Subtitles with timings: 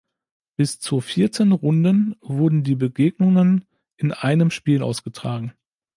[0.55, 3.65] Bis zur vierten Runden wurden die Begegnungen
[3.97, 5.53] in einem Spiel ausgetragen.